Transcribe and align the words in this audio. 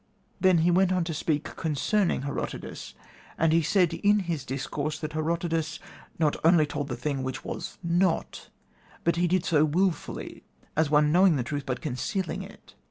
Then 0.39 0.57
he 0.65 0.71
went 0.71 0.91
on 0.91 1.03
to 1.03 1.13
speak 1.13 1.43
concerning 1.43 2.23
Herodotus, 2.23 2.95
and 3.37 3.53
he 3.53 3.61
said 3.61 3.93
in 3.93 4.21
his 4.21 4.43
discourse 4.43 4.97
that 4.97 5.13
Herodotus 5.13 5.77
not 6.17 6.35
only 6.43 6.65
told 6.65 6.87
the 6.87 6.95
thing 6.97 7.21
which 7.21 7.45
was 7.45 7.77
not, 7.83 8.49
but 9.03 9.13
that 9.13 9.21
he 9.21 9.27
did 9.27 9.45
so 9.45 9.63
wilfully, 9.63 10.43
as 10.75 10.89
one 10.89 11.11
knowing 11.11 11.35
the 11.35 11.43
truth 11.43 11.67
but 11.67 11.81
concealing 11.81 12.41
it. 12.41 12.73